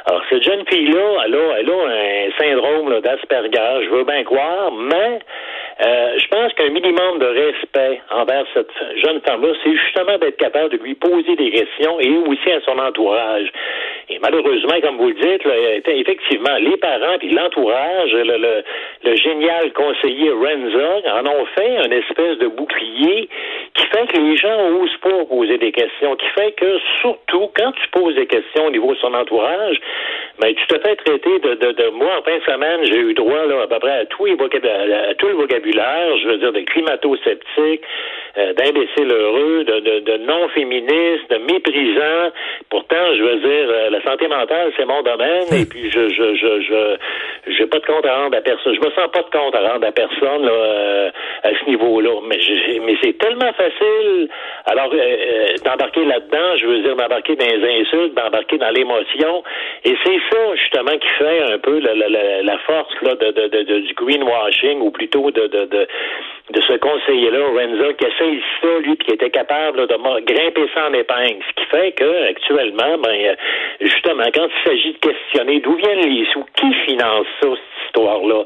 Alors, 0.06 0.23
cette 0.31 0.43
jeune 0.43 0.65
fille-là, 0.67 1.25
elle 1.27 1.35
a, 1.35 1.59
elle 1.59 1.71
a 1.71 1.75
un 1.75 2.31
syndrome 2.38 3.00
d'Asperger, 3.00 3.85
je 3.85 3.91
veux 3.91 4.05
bien 4.05 4.23
croire, 4.25 4.73
mais 4.73 5.21
euh, 5.85 6.19
je 6.19 6.29
pense 6.29 6.53
qu'un 6.55 6.71
minimum 6.71 7.19
de 7.19 7.27
respect 7.27 8.00
envers 8.11 8.44
cette 8.55 8.71
jeune 9.05 9.21
femme-là, 9.21 9.53
c'est 9.62 9.77
justement 9.77 10.17
d'être 10.19 10.38
capable 10.38 10.71
de 10.71 10.83
lui 10.83 10.94
poser 10.94 11.37
des 11.37 11.50
questions 11.50 12.00
et 12.00 12.11
aussi 12.27 12.50
à 12.50 12.61
son 12.62 12.75
entourage. 12.78 13.50
Et 14.08 14.19
malheureusement, 14.20 14.81
comme 14.82 14.99
vous 14.99 15.08
le 15.08 15.14
dites, 15.14 15.43
effectivement, 15.88 16.56
les 16.61 16.76
parents 16.76 17.19
et 17.20 17.28
l'entourage, 17.31 18.12
le, 18.12 18.62
le, 19.05 19.17
génial 19.17 19.73
conseiller 19.73 20.31
Renza 20.31 21.19
en 21.19 21.26
ont 21.26 21.46
fait 21.56 21.76
une 21.84 21.93
espèce 21.93 22.38
de 22.38 22.46
bouclier 22.46 23.28
qui 23.75 23.87
fait 23.87 24.06
que 24.06 24.20
les 24.20 24.37
gens 24.37 24.70
n'osent 24.70 24.96
pas 24.99 25.25
poser 25.28 25.58
des 25.58 25.73
questions, 25.73 26.14
qui 26.17 26.26
fait 26.38 26.52
que 26.52 26.78
surtout 27.00 27.50
quand 27.56 27.73
tu 27.73 27.88
poses 27.90 28.14
des 28.14 28.26
questions 28.26 28.67
au 28.67 28.70
niveau 28.70 28.94
de 28.94 28.99
son 28.99 29.12
entourage, 29.12 29.81
ben, 30.38 30.55
tu 30.55 30.67
te 30.67 30.78
fais 30.78 30.96
traiter 30.96 31.38
de, 31.40 31.55
de, 31.55 31.73
de 31.73 31.88
moi 31.90 32.19
en 32.19 32.23
fin 32.23 32.38
de 32.38 32.44
semaine, 32.44 32.84
j'ai 32.84 32.99
eu 33.00 33.14
droit 33.14 33.46
là, 33.46 33.62
à 33.62 33.67
peu 33.67 33.78
près 33.81 33.99
à 33.99 34.06
tout, 34.06 34.26
à 34.26 35.14
tout 35.14 35.26
le 35.26 35.34
vocabulaire, 35.34 36.19
je 36.23 36.28
veux 36.28 36.38
dire 36.38 36.52
de 36.52 36.61
climato-sceptique, 36.61 37.82
euh, 38.38 38.52
d'imbéciles 38.52 39.11
heureux, 39.11 39.64
de, 39.64 39.81
de, 39.81 39.99
de 40.00 40.17
non-féministes, 40.19 41.31
de 41.31 41.38
méprisants. 41.38 42.33
Pourtant, 42.68 43.14
je 43.16 43.23
veux 43.23 43.37
dire, 43.37 43.68
euh, 43.70 43.90
la 43.90 44.02
santé 44.02 44.26
mentale, 44.26 44.73
c'est 44.76 44.85
mon 44.87 45.00
domaine, 45.02 45.46
et 45.52 45.64
puis 45.66 45.88
je 45.88 46.08
je 46.08 46.35
je 46.35 46.61
je 46.62 47.52
j'ai 47.52 47.66
pas 47.66 47.78
de 47.78 47.87
compte 47.87 48.04
à 48.04 48.16
rendre 48.16 48.37
à 48.37 48.40
personne. 48.40 48.75
Je 48.75 48.80
me 48.80 48.90
sens 48.90 49.08
pas 49.12 49.23
de 49.23 49.30
compte 49.30 49.54
à 49.54 49.61
rendre 49.73 49.87
à 49.87 49.92
personne 49.92 50.44
là, 50.44 50.50
euh, 50.52 51.11
à 51.44 51.50
ce 51.50 51.70
niveau-là. 51.70 52.20
Mais 52.26 52.40
j'ai- 52.40 52.80
mais 52.80 52.96
c'est 53.02 53.16
tellement 53.18 53.52
facile. 53.52 54.28
Alors 54.66 54.90
euh, 54.92 54.96
euh, 54.99 55.46
d'embarquer 55.64 56.04
là-dedans, 56.06 56.56
je 56.58 56.66
veux 56.66 56.80
dire 56.80 56.96
d'embarquer 56.96 57.37
dans 57.37 57.46
les 57.46 57.80
insultes, 57.80 58.14
d'embarquer 58.14 58.58
dans 58.58 58.70
l'émotion. 58.70 59.44
Et 59.85 59.94
c'est 60.04 60.18
ça 60.32 60.54
justement 60.56 60.99
qui 60.99 61.08
fait 61.18 61.42
un 61.52 61.58
peu 61.58 61.78
la, 61.78 61.94
la, 61.94 62.42
la, 62.42 62.58
force 62.66 62.94
là 63.02 63.14
de, 63.14 63.30
de, 63.30 63.46
de, 63.46 63.62
de- 63.62 63.78
du 63.80 63.94
greenwashing 63.94 64.80
ou 64.80 64.90
plutôt 64.90 65.30
de 65.30 65.46
de, 65.46 65.66
de, 65.66 65.87
de 66.50 66.61
ce 66.62 66.73
conseiller-là, 66.75 67.46
Renza, 67.46 67.92
qui 67.94 68.04
essaye 68.06 68.42
ça, 68.61 68.68
lui, 68.80 68.96
puis 68.96 69.06
qui 69.06 69.14
était 69.14 69.30
capable 69.30 69.78
là, 69.78 69.87
de 69.87 69.96
grimper 70.25 70.66
ça 70.75 70.88
en 70.88 70.92
épingle. 70.94 71.38
Ce 71.49 71.62
qui 71.62 71.68
fait 71.70 71.92
que 71.92 72.28
actuellement, 72.28 72.55
ben 72.56 73.08
euh, 73.08 73.34
justement, 73.80 74.25
quand 74.34 74.46
il 74.48 74.68
s'agit 74.70 74.92
de 74.92 74.98
questionner 74.98 75.60
d'où 75.60 75.75
viennent 75.75 76.08
les 76.08 76.25
sous, 76.32 76.44
qui 76.56 76.72
finance 76.86 77.26
ça, 77.42 77.48
cette 77.48 77.86
histoire-là, 77.86 78.44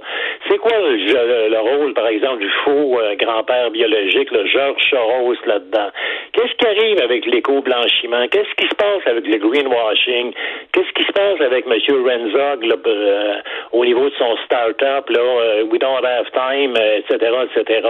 c'est 0.48 0.58
quoi 0.58 0.72
le, 0.78 0.96
le- 0.96 1.48
le 1.50 1.58
rôle, 1.58 1.94
par 1.94 2.06
exemple, 2.08 2.40
du 2.40 2.50
faux 2.64 2.98
euh, 3.00 3.14
grand-père 3.16 3.70
biologique, 3.70 4.30
le 4.32 4.46
Georges 4.46 4.82
Soros 4.90 5.34
là-dedans? 5.46 5.88
Qu'est-ce 6.32 6.54
qui 6.54 6.66
arrive 6.66 7.00
avec 7.02 7.26
l'éco-blanchiment? 7.26 8.26
Qu'est-ce 8.28 8.54
qui 8.56 8.68
se 8.68 8.74
passe 8.74 9.02
avec 9.06 9.26
le 9.26 9.38
greenwashing? 9.38 10.32
Qu'est-ce 10.72 10.92
qui 10.92 11.04
se 11.04 11.12
passe 11.12 11.40
avec 11.40 11.66
M. 11.66 11.72
Renzog 12.04 12.66
euh, 12.86 13.34
au 13.72 13.84
niveau 13.84 14.08
de 14.08 14.14
son 14.18 14.36
start-up, 14.44 15.08
là, 15.10 15.20
euh, 15.20 15.62
We 15.64 15.80
Don't 15.80 16.04
Have 16.04 16.30
Time, 16.32 16.74
etc., 16.76 17.32
etc. 17.44 17.88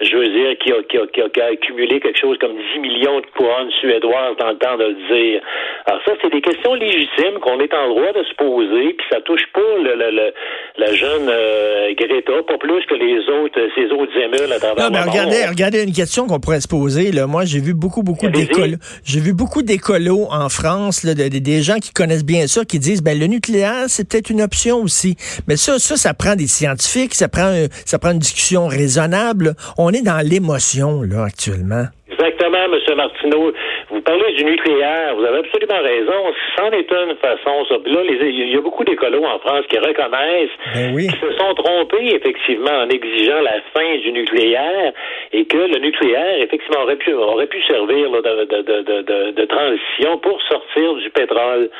Je 0.00 0.16
veux 0.16 0.28
dire 0.28 0.58
qu'il 0.58 0.72
a, 0.74 0.82
qu'il 0.82 1.00
a- 1.00 1.06
qu'il 1.28 1.42
a 1.42 1.46
accumulé 1.46 2.00
quelque 2.00 2.18
chose 2.18 2.38
comme 2.38 2.56
10 2.74 2.78
millions 2.80 3.20
de 3.20 3.26
couronnes 3.36 3.70
suédoises 3.80 4.36
dans 4.38 4.50
le 4.50 4.58
temps 4.58 4.76
de 4.76 4.84
le 4.84 4.94
dire. 5.14 5.40
Alors 5.86 6.00
ça, 6.04 6.12
c'est 6.22 6.30
des 6.32 6.40
questions 6.40 6.74
légitimes 6.74 7.38
qu'on 7.42 7.60
est 7.60 7.72
en 7.74 7.88
droit 7.88 8.12
de 8.12 8.22
se 8.24 8.34
poser, 8.34 8.94
puis 8.94 9.06
ça 9.10 9.20
touche 9.24 9.44
pas 9.54 9.60
le, 9.82 9.94
le- 9.94 10.10
le- 10.10 10.32
la 10.78 10.92
jeune 10.94 11.28
euh, 11.28 11.92
Greta, 11.96 12.32
pas 12.46 12.58
plus 12.58 12.84
que 12.86 12.94
les 12.94 13.18
autres, 13.40 13.60
ces 13.74 13.86
autres 13.92 14.16
émules 14.18 14.52
à 14.52 14.58
travers 14.58 14.84
Non, 14.84 14.90
mais 14.90 15.00
monde. 15.04 15.10
regardez, 15.10 15.46
regardez 15.46 15.82
une 15.84 15.92
question 15.92 16.26
qu'on 16.26 16.40
pourrait 16.40 16.60
se 16.60 16.68
poser. 16.68 17.12
Là. 17.12 17.26
Moi, 17.26 17.44
j'ai 17.44 17.60
vu 17.60 17.74
beaucoup, 17.74 18.02
beaucoup 18.02 18.28
d'écolos. 18.28 18.78
J'ai 19.04 19.20
vu 19.20 19.32
beaucoup 19.32 19.62
d'écolos 19.62 20.26
en 20.30 20.48
France, 20.48 21.04
là, 21.04 21.14
de- 21.14 21.28
de- 21.28 21.38
des 21.38 21.62
gens 21.62 21.76
qui 21.78 21.92
connaissent 21.92 22.24
bien 22.26 22.46
ça, 22.46 22.64
qui 22.64 22.78
disent, 22.78 23.02
ben, 23.02 23.18
le 23.18 23.26
nucléaire, 23.26 23.84
c'est 23.88 24.08
peut-être 24.08 24.30
une 24.30 24.42
option 24.42 24.78
aussi. 24.82 25.16
Mais 25.48 25.56
ça, 25.56 25.78
ça, 25.78 25.96
ça 25.96 26.14
prend 26.14 26.34
des 26.34 26.46
scientifiques, 26.48 27.14
ça 27.14 27.28
prend, 27.28 27.52
ça 27.84 27.98
prend 27.98 28.10
une 28.12 28.18
discussion 28.18 28.66
raisonnable. 28.66 29.54
On 29.78 29.90
est 29.90 30.02
dans 30.04 30.18
l'émotion, 30.26 31.02
là, 31.02 31.24
actuellement. 31.26 31.84
Exactement, 32.10 32.64
M. 32.64 32.96
Martineau. 32.96 33.52
Vous 33.88 34.00
parlez 34.00 34.32
du 34.32 34.44
nucléaire, 34.44 35.14
vous 35.14 35.24
avez 35.24 35.38
absolument 35.38 35.80
raison. 35.80 36.32
C'en 36.58 36.70
est 36.72 36.90
une 36.90 37.14
façon. 37.16 37.64
Ça. 37.68 37.76
Puis 37.82 37.92
là, 37.92 38.02
les- 38.02 38.30
il 38.30 38.50
y 38.52 38.56
a 38.56 38.60
beaucoup 38.60 38.82
d'écolos 38.84 39.24
en 39.24 39.38
France 39.38 39.64
qui 39.68 39.78
reconnaissent 39.78 40.50
Ben 40.74 40.92
oui. 40.92 41.06
qui 41.06 41.16
se 41.20 41.32
sont 41.38 41.54
trompés, 41.54 42.14
effectivement, 42.16 42.72
en 42.82 42.88
exigeant 42.88 43.40
la 43.42 43.60
fin 43.72 43.96
du 43.98 44.10
nucléaire 44.12 44.92
et 45.32 45.44
que 45.46 45.56
le 45.56 45.78
nucléaire, 45.78 46.42
effectivement, 46.42 46.82
aurait 46.82 46.96
pu, 46.96 47.12
aurait 47.14 47.46
pu 47.46 47.62
servir 47.62 48.10
là, 48.10 48.20
de, 48.22 48.44
de, 48.44 48.62
de, 48.62 48.82
de, 48.82 49.02
de- 49.02 49.30
de 49.30 49.44
transition 49.44 50.18
pour 50.18 50.40
sortir 50.42 50.94
du 50.94 51.10
pétrole. 51.10 51.70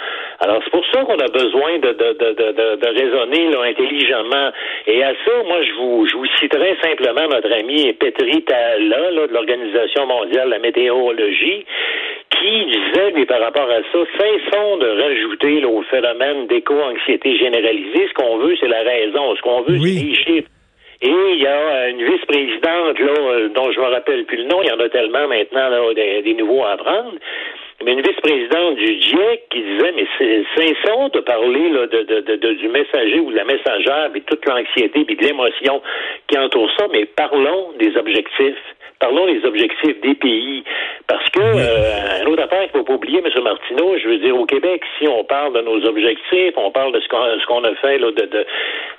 Alors, 0.40 0.60
c'est 0.62 0.70
pour 0.70 0.86
ça 0.92 1.02
qu'on 1.02 1.18
a 1.18 1.28
besoin 1.28 1.78
de 1.78 2.86
raisonner 2.86 3.50
là, 3.50 3.62
intelligemment. 3.62 4.50
Et 4.86 5.02
à 5.02 5.12
ça, 5.24 5.32
moi, 5.46 5.62
je 5.62 5.72
vous, 5.74 6.06
je 6.06 6.16
vous 6.16 6.26
citerai 6.38 6.76
simplement 6.82 7.26
notre 7.28 7.52
ami 7.52 7.92
Petri 7.94 8.42
Tala, 8.44 9.10
là, 9.10 9.26
de 9.26 9.32
l'Organisation 9.32 10.06
mondiale 10.06 10.46
de 10.46 10.50
la 10.52 10.58
météorologie, 10.58 11.64
qui 12.30 12.64
disait, 12.66 13.10
lui, 13.12 13.24
par 13.26 13.40
rapport 13.40 13.68
à 13.70 13.78
ça, 13.92 13.98
cessons 14.18 14.76
de 14.78 15.02
rajouter 15.02 15.60
là, 15.60 15.68
au 15.68 15.82
phénomène 15.82 16.46
d'éco-anxiété 16.48 17.36
généralisée. 17.38 18.08
Ce 18.08 18.14
qu'on 18.14 18.38
veut, 18.38 18.56
c'est 18.60 18.68
la 18.68 18.82
raison. 18.82 19.34
Ce 19.36 19.42
qu'on 19.42 19.62
veut, 19.62 19.78
Oui. 19.78 19.96
c'est 19.96 20.04
les 20.04 20.14
chiffres. 20.14 20.48
Et 21.02 21.14
il 21.32 21.42
y 21.42 21.46
a 21.46 21.88
une 21.90 22.02
vice-présidente, 22.04 22.98
là, 22.98 23.12
euh, 23.18 23.48
dont 23.54 23.70
je 23.70 23.78
me 23.78 23.84
rappelle 23.86 24.24
plus 24.24 24.38
le 24.38 24.44
nom, 24.44 24.62
il 24.62 24.68
y 24.68 24.72
en 24.72 24.80
a 24.80 24.88
tellement 24.88 25.28
maintenant, 25.28 25.68
là, 25.68 25.92
des, 25.94 26.22
des 26.22 26.34
nouveaux 26.34 26.64
à 26.64 26.76
prendre, 26.78 27.12
mais 27.84 27.92
une 27.92 28.00
vice-présidente 28.02 28.76
du 28.76 28.86
GIEC 29.00 29.48
qui 29.50 29.60
disait, 29.60 29.92
mais 29.94 30.06
c'est- 30.18 30.44
cessons 30.56 31.08
de 31.08 31.20
parler 31.20 31.68
là, 31.70 31.86
de, 31.86 32.02
de, 32.02 32.20
de- 32.20 32.36
de- 32.36 32.52
du 32.54 32.68
messager 32.68 33.20
ou 33.20 33.30
de 33.30 33.36
la 33.36 33.44
messagère, 33.44 34.08
puis 34.12 34.22
toute 34.22 34.44
l'anxiété, 34.46 35.04
puis 35.04 35.14
de 35.16 35.24
l'émotion 35.24 35.82
qui 36.28 36.38
entoure 36.38 36.70
ça, 36.78 36.86
mais 36.92 37.04
parlons 37.04 37.72
des 37.78 37.96
objectifs. 37.96 38.56
Parlons 38.98 39.26
des 39.26 39.44
objectifs 39.44 40.00
des 40.00 40.14
pays. 40.14 40.64
Parce 41.06 41.28
que, 41.28 41.38
euh, 41.38 42.22
une 42.22 42.28
autre 42.28 42.44
affaire 42.44 42.62
qu'il 42.70 42.80
ne 42.80 42.84
faut 42.84 42.84
pas 42.84 42.94
oublier, 42.94 43.18
M. 43.18 43.42
Martineau, 43.42 43.94
je 43.98 44.08
veux 44.08 44.16
dire, 44.16 44.34
au 44.34 44.46
Québec, 44.46 44.82
si 44.98 45.06
on 45.06 45.22
parle 45.22 45.52
de 45.52 45.60
nos 45.60 45.84
objectifs, 45.84 46.54
on 46.56 46.70
parle 46.70 46.92
de 46.92 47.00
ce 47.00 47.08
qu'on 47.08 47.22
ce 47.38 47.44
qu'on 47.44 47.62
a 47.64 47.74
fait 47.74 47.98
là, 47.98 48.10
de, 48.10 48.22
de, 48.22 48.46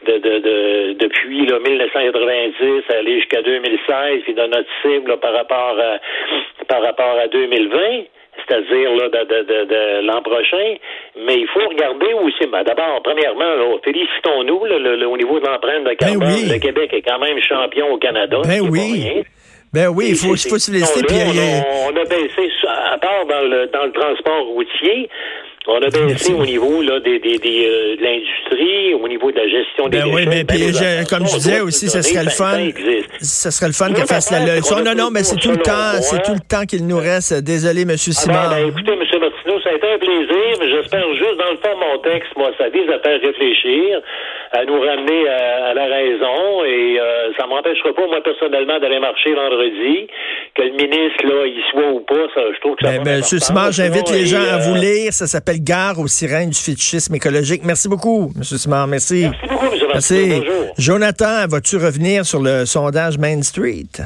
de, 0.06 0.18
de, 0.20 0.38
de- 0.40 0.94
depuis 1.00 1.48
là, 1.48 1.58
1990 1.60 2.84
aller 2.94 3.16
jusqu'à 3.16 3.42
2016, 3.42 4.22
puis 4.24 4.34
de 4.36 4.42
notre 4.46 4.70
cible 4.84 5.10
là, 5.10 5.18
par 5.18 5.34
rapport 5.34 5.76
à, 5.80 5.98
par 6.68 6.82
rapport 6.84 7.18
à 7.20 7.28
2020 7.28 8.04
c'est-à-dire 8.48 8.92
là, 8.96 9.10
de, 9.10 9.24
de, 9.25 9.44
de, 9.44 9.66
de 9.66 10.08
l'an 10.08 10.22
prochain. 10.22 10.75
Mais 11.25 11.36
il 11.36 11.48
faut 11.54 11.68
regarder 11.68 12.13
aussi. 12.13 12.48
Ben, 12.51 12.63
D'abord, 12.63 13.01
premièrement, 13.04 13.77
félicitons-nous 13.84 14.66
là, 14.66 14.77
le- 14.80 14.96
le- 14.96 15.08
au 15.08 15.18
niveau 15.18 15.39
de 15.39 15.46
l'empreinte 15.46 15.84
de 15.84 15.94
carbone. 15.94 16.20
Ben 16.20 16.34
oui. 16.36 16.50
Le 16.54 16.60
Québec 16.60 16.89
est 16.94 17.01
quand 17.01 17.20
même 17.20 17.39
champion 17.42 17.88
au 17.94 17.98
Canada. 17.98 18.38
Ben 18.46 18.62
oui. 18.62 19.24
Ben 19.74 19.89
oui, 19.89 20.06
il 20.12 20.16
faut, 20.16 20.30
faut 20.30 20.58
se 20.58 20.72
féliciter. 20.72 21.13
on, 21.13 21.38
a, 21.38 21.92
on 21.92 21.96
a 21.98 22.04
baissé, 22.06 22.50
à 22.68 22.98
part 22.98 23.25
dans 23.27 23.42
le, 23.42 23.68
dans 23.68 23.84
le 23.84 23.92
transport 23.92 24.46
routier, 24.46 25.10
on 25.68 25.82
a 25.82 25.90
baissé 25.90 26.34
au 26.34 26.46
niveau 26.46 26.82
là, 26.82 27.00
des, 27.00 27.20
des, 27.20 27.38
des, 27.38 27.66
euh, 27.68 27.96
de 27.98 28.04
l'industrie, 28.04 28.94
au 28.94 29.08
niveau 29.08 29.32
de 29.32 29.38
la 29.38 29.48
gestion 29.48 29.90
des 29.90 29.98
Ben 30.00 30.06
oui, 30.14 30.26
mais 30.28 30.44
Ben, 30.44 30.48
puis 30.48 30.74
je- 30.74 31.10
comme 31.10 31.28
je 31.28 31.36
disais 31.36 31.60
aussi, 31.62 31.88
ça 31.90 32.02
serait 32.02 32.24
le 32.24 32.30
fun. 32.30 32.70
Ça 33.20 33.52
serait 33.52 33.68
le 33.68 33.74
fun 33.74 33.92
qu'elle 33.94 34.08
fasse 34.08 34.32
la 34.32 34.40
leçon. 34.56 34.80
Non, 34.84 34.96
non, 34.96 35.10
mais 35.12 35.24
c'est 35.24 35.36
tout 35.38 35.52
le 35.52 35.58
temps, 35.58 36.00
c'est 36.02 36.22
tout 36.24 36.34
le 36.34 36.46
temps 36.48 36.66
qu'il 36.66 36.86
nous 36.88 36.98
reste. 36.98 37.34
Désolé, 37.44 37.86
Monsieur 37.86 38.14
Ah 38.18 38.22
Simard. 38.22 38.50
ben, 38.50 38.62
ben, 38.64 38.70
écoutez, 38.70 38.92
M. 38.94 39.00
Martineau, 39.20 39.60
ça 39.62 39.70
a 39.70 39.74
été 39.74 39.88
un 39.92 39.98
plaisir, 39.98 40.48
mais 40.60 40.70
j'espère 40.70 41.08
juste, 41.16 41.38
dans 41.38 41.52
le 41.52 41.58
fond, 41.58 41.76
mon 41.80 41.98
texte, 42.00 42.32
moi, 42.38 42.52
ça 42.58 42.70
vise 42.70 42.90
à 42.90 43.00
faire 43.00 43.20
réfléchir, 43.20 44.02
à 44.54 44.64
nous 44.66 44.80
ramener 44.80 45.28
à, 45.28 45.66
à 45.72 45.74
la 45.74 45.86
raison, 45.86 46.64
et 46.66 47.00
euh, 47.00 47.32
ça 47.38 47.46
m'empêchera 47.48 47.94
pas, 47.94 48.06
moi, 48.08 48.22
personnellement, 48.24 48.80
d'aller 48.80 49.00
marcher 49.00 49.34
vendredi, 49.34 50.08
que 50.56 50.62
le 50.62 50.72
ministre, 50.72 51.26
là, 51.26 51.46
il 51.46 51.62
soit 51.72 51.92
ou 51.92 52.00
pas, 52.02 52.28
ça, 52.34 52.42
je 52.56 52.60
trouve 52.62 52.76
que 52.76 52.86
ça 52.86 52.92
Ben, 52.92 52.98
va 53.00 53.04
ben, 53.04 53.18
Monsieur 53.18 53.40
Simard, 53.40 53.72
j'invite 53.72 54.10
les 54.12 54.26
gens 54.26 54.42
à 54.42 54.58
vous 54.60 54.76
lire. 54.76 55.12
Ça 55.14 55.28
s'appelle 55.28 55.57
Gare 55.60 56.00
aux 56.00 56.08
sirènes 56.08 56.50
du 56.50 56.58
fétichisme 56.60 57.16
écologique. 57.16 57.62
Merci 57.66 57.88
beaucoup, 57.88 58.32
Monsieur 58.36 58.58
Simard. 58.58 58.88
Merci. 58.88 59.22
Merci 59.22 59.48
beaucoup, 59.50 59.66
M. 59.66 59.72
Merci. 59.94 60.28
Bonjour. 60.30 60.74
Jonathan, 60.78 61.48
vas-tu 61.48 61.78
revenir 61.78 62.26
sur 62.26 62.42
le 62.42 62.66
sondage 62.66 63.18
Main 63.18 63.42
Street? 63.42 63.88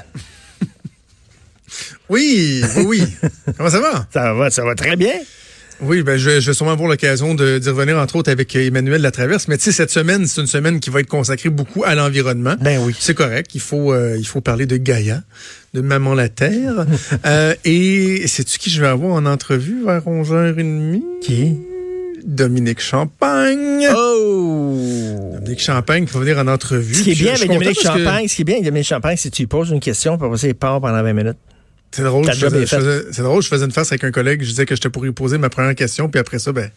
Oui, 2.10 2.62
oui, 2.75 2.84
oui. 2.86 3.03
Comment 3.58 3.70
ça 3.70 3.79
va? 3.79 4.05
Ça 4.13 4.34
va, 4.34 4.50
ça 4.50 4.65
va 4.65 4.75
très 4.75 4.98
bien. 4.98 5.13
Oui, 5.79 6.03
ben, 6.03 6.17
je, 6.17 6.39
je 6.41 6.48
vais 6.51 6.53
sûrement 6.53 6.74
avoir 6.74 6.89
l'occasion 6.89 7.34
de- 7.34 7.58
d'y 7.58 7.70
revenir, 7.70 7.98
entre 7.98 8.17
autres, 8.17 8.29
avec 8.29 8.53
Emmanuel 8.55 9.01
Latraverse. 9.01 9.48
Mais 9.48 9.58
tu 9.58 9.63
sais, 9.63 9.72
cette 9.72 9.89
semaine, 9.89 10.27
c'est 10.27 10.41
une 10.41 10.48
semaine 10.48 10.79
qui 10.81 10.89
va 10.89 11.00
être 11.00 11.08
consacrée 11.08 11.50
beaucoup 11.50 11.84
à 11.86 11.96
l'environnement. 11.96 12.55
Ben 12.60 12.79
oui. 12.84 12.93
C'est 13.00 13.15
correct. 13.15 13.51
Il 13.55 13.62
faut, 13.62 13.93
euh, 13.93 14.15
il 14.20 14.27
faut 14.27 14.41
parler 14.41 14.65
de 14.65 14.75
Gaïa, 14.77 15.22
de 15.74 15.82
Maman 15.82 16.13
la 16.13 16.30
Terre. 16.30 16.86
euh, 17.25 17.54
et 17.66 18.28
sais-tu 18.28 18.60
qui 18.60 18.70
je 18.70 18.82
vais 18.82 18.88
avoir 18.88 19.13
en 19.13 19.25
entrevue 19.25 19.84
vers 19.86 20.04
11h30? 20.06 21.01
Qui? 21.22 21.58
Dominique 22.25 22.82
Champagne. 22.82 23.88
Oh! 23.96 24.78
Dominique 25.40 25.60
Champagne 25.62 26.06
qui 26.06 26.13
va 26.13 26.20
venir 26.20 26.38
en 26.38 26.48
entrevue. 26.48 26.94
Ce 26.94 27.01
qui 27.04 27.12
est 27.12 27.16
bien 27.16 27.34
je- 27.34 27.40
je 27.40 27.44
avec 27.46 27.54
Dominique 27.58 27.80
parce 27.84 27.96
que 27.98 28.04
Champagne, 28.04 28.28
ce 28.28 28.36
qui 28.36 28.42
est 28.42 28.46
bien 28.46 28.56
avec 28.56 28.66
Dominique 28.66 28.88
Champagne, 28.88 29.18
c'est 29.18 29.30
que 29.32 29.36
tu 29.36 29.42
lui 29.44 29.48
poses 29.48 29.70
une 29.72 29.80
question, 29.80 30.18
puis 30.18 30.28
après 30.28 30.48
il 30.50 30.54
part 30.54 30.82
pendant 30.82 31.01
20 31.01 31.13
minutes. 31.13 31.38
C'est 31.92 32.04
drôle, 32.04 32.25
je 32.25 32.32
faisais, 32.46 32.62
je 32.62 32.75
faisais- 32.75 33.22
drôle, 33.24 33.42
je 33.42 33.48
faisais 33.50 33.66
une 33.66 33.72
face 33.72 33.92
avec 33.92 34.04
un 34.06 34.12
collègue, 34.12 34.42
je 34.44 34.50
disais 34.50 34.66
que 34.66 34.75
j'étais 34.75 34.90
pour 34.90 35.04
lui 35.04 35.12
poser 35.12 35.38
ma 35.38 35.50
première 35.50 35.75
question, 35.75 36.08
puis 36.10 36.20
après 36.20 36.40
ça, 36.40 36.51
ben, 36.54 36.70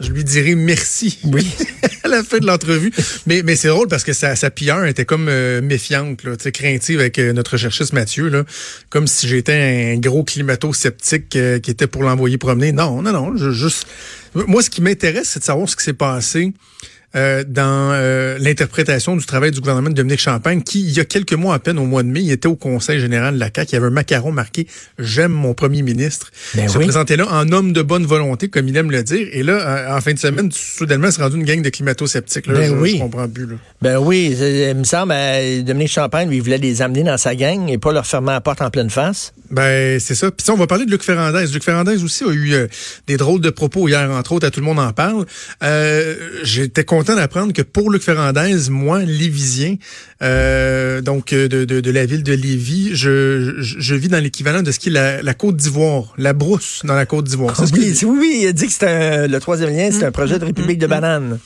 je 0.00 0.10
lui 0.10 0.24
dirai 0.24 0.54
merci. 0.54 1.18
Oui. 1.24 1.46
à 2.04 2.08
la 2.08 2.22
fin 2.24 2.38
de 2.38 2.46
l'entrevue. 2.46 2.92
Mais, 3.26 3.42
mais 3.42 3.56
c'est 3.56 3.68
drôle 3.68 3.88
parce 3.88 4.04
que 4.04 4.12
sa, 4.12 4.36
sa 4.36 4.50
pilleur 4.50 4.84
était 4.86 5.04
comme 5.04 5.28
euh, 5.28 5.60
méfiante, 5.60 6.24
là, 6.24 6.36
craintive 6.52 7.00
avec 7.00 7.18
euh, 7.18 7.32
notre 7.32 7.52
recherchiste 7.52 7.92
Mathieu, 7.92 8.28
là, 8.28 8.44
comme 8.88 9.06
si 9.06 9.28
j'étais 9.28 9.94
un 9.94 9.98
gros 9.98 10.24
climato-sceptique 10.24 11.36
euh, 11.36 11.58
qui 11.58 11.70
était 11.70 11.86
pour 11.86 12.02
l'envoyer 12.02 12.38
promener. 12.38 12.72
Non, 12.72 13.02
non, 13.02 13.12
non, 13.12 13.36
je, 13.36 13.50
juste... 13.50 13.86
Moi, 14.34 14.62
ce 14.62 14.70
qui 14.70 14.80
m'intéresse, 14.80 15.30
c'est 15.30 15.40
de 15.40 15.44
savoir 15.44 15.68
ce 15.68 15.76
qui 15.76 15.84
s'est 15.84 15.92
passé 15.92 16.52
euh, 17.16 17.42
dans 17.46 17.90
euh, 17.92 18.38
l'interprétation 18.38 19.16
du 19.16 19.26
travail 19.26 19.50
du 19.50 19.58
gouvernement 19.58 19.90
de 19.90 19.94
Dominique 19.94 20.20
Champagne, 20.20 20.62
qui, 20.62 20.80
il 20.82 20.92
y 20.92 21.00
a 21.00 21.04
quelques 21.04 21.32
mois 21.32 21.54
à 21.54 21.58
peine, 21.58 21.78
au 21.78 21.84
mois 21.84 22.04
de 22.04 22.08
mai, 22.08 22.20
il 22.22 22.30
était 22.30 22.46
au 22.46 22.54
Conseil 22.54 23.00
général 23.00 23.34
de 23.34 23.40
la 23.40 23.50
CAQ. 23.54 23.70
Il 23.70 23.74
y 23.74 23.76
avait 23.78 23.86
un 23.88 23.90
macaron 23.90 24.30
marqué 24.30 24.66
«J'aime 25.00 25.32
mon 25.32 25.52
premier 25.52 25.82
ministre 25.82 26.30
Ben 26.54 26.64
Il 26.64 26.70
se 26.70 26.78
oui. 26.78 26.84
présentait 26.84 27.16
là 27.16 27.26
en 27.28 27.50
homme 27.50 27.72
de 27.72 27.82
bonne 27.82 28.06
volonté, 28.06 28.48
comme 28.48 28.68
il 28.68 28.76
aime 28.76 28.92
le 28.92 29.02
dire. 29.02 29.26
Et 29.32 29.42
là, 29.42 29.54
euh, 29.54 29.96
en 29.96 30.00
fin 30.00 30.12
de 30.12 30.18
semaine, 30.20 30.50
soudainement, 30.52 31.10
c'est 31.10 31.20
rendu 31.22 31.36
une 31.36 31.44
gang 31.44 31.62
de 31.62 31.68
climato-sceptiques. 31.70 32.46
Là, 32.46 32.54
Ben 32.54 32.70
je, 32.70 32.74
oui. 32.74 32.92
je 32.92 33.02
comprends 33.02 33.28
plus. 33.28 33.46
Là. 33.46 33.54
Ben 33.82 33.98
oui, 33.98 34.36
il 34.38 34.74
me 34.76 34.84
semble, 34.84 35.12
Dominique 35.64 35.90
Champagne, 35.90 36.28
lui, 36.28 36.36
il 36.36 36.42
voulait 36.42 36.58
les 36.58 36.80
amener 36.80 37.02
dans 37.02 37.18
sa 37.18 37.34
gang 37.34 37.68
et 37.68 37.78
pas 37.78 37.92
leur 37.92 38.06
fermer 38.06 38.30
la 38.30 38.40
porte 38.40 38.62
en 38.62 38.70
pleine 38.70 38.90
face. 38.90 39.32
Ben, 39.50 39.98
c'est 39.98 40.14
ça. 40.14 40.30
Puis 40.30 40.44
ça, 40.46 40.52
on 40.52 40.56
va 40.56 40.68
parler 40.68 40.86
de 40.86 40.92
Luc 40.92 41.02
Ferrandez. 41.02 41.44
Luc 41.52 41.64
Ferrandez 41.64 42.04
aussi 42.04 42.22
a 42.22 42.30
eu 42.30 42.52
euh, 42.52 42.68
des 43.08 43.16
drôles 43.16 43.40
de 43.40 43.50
propos 43.50 43.88
hier, 43.88 44.08
entre 44.12 44.30
autres, 44.30 44.46
à 44.46 44.52
tout 44.52 44.60
le 44.60 44.66
monde 44.66 44.78
en 44.78 44.92
parle. 44.92 45.26
J'étais 46.44 46.84
content 46.84 46.99
d'apprendre 47.04 47.52
que 47.52 47.62
pour 47.62 47.90
Luc 47.90 48.02
Ferrandez, 48.02 48.70
moi, 48.70 49.00
Lévisien, 49.00 49.76
euh, 50.22 51.00
donc 51.00 51.32
euh, 51.32 51.48
de, 51.48 51.64
de, 51.64 51.80
de 51.80 51.90
la 51.90 52.06
ville 52.06 52.22
de 52.22 52.32
Lévis, 52.32 52.90
je, 52.94 53.54
je, 53.58 53.76
je 53.80 53.94
vis 53.94 54.08
dans 54.08 54.22
l'équivalent 54.22 54.62
de 54.62 54.70
ce 54.72 54.78
qui 54.78 54.88
est 54.88 54.92
la, 54.92 55.22
la 55.22 55.34
Côte 55.34 55.56
d'Ivoire, 55.56 56.12
la 56.18 56.32
brousse 56.32 56.82
dans 56.84 56.94
la 56.94 57.06
Côte 57.06 57.26
d'Ivoire. 57.26 57.56
Ce 57.56 57.72
oui, 57.72 57.94
oui, 58.02 58.16
oui, 58.20 58.38
il 58.42 58.46
a 58.48 58.52
dit 58.52 58.66
que 58.66 58.72
c'était 58.72 58.86
un- 58.86 59.26
le 59.26 59.40
troisième 59.40 59.70
lien, 59.70 59.90
c'est 59.92 60.04
un 60.04 60.12
projet 60.12 60.38
de 60.38 60.44
République 60.44 60.78
de 60.78 60.86
bananes. 60.86 61.38